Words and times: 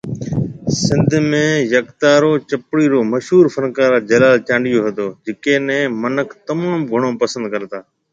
سنڌ 0.83 1.09
۾ 1.33 1.41
يڪتارو 1.73 2.31
چپڙي 2.49 2.85
رو 2.93 2.99
مشهور 3.13 3.45
فنڪار 3.55 3.91
جلال 4.11 4.35
چانڊيو 4.47 4.79
هتو 4.87 5.05
جڪي 5.25 5.55
ني 5.67 5.79
منک 6.01 6.27
تموم 6.47 6.75
گھڻو 6.91 7.09
پسند 7.21 7.45
ڪرتا 7.53 7.77